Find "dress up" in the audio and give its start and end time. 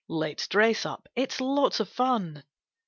0.47-1.07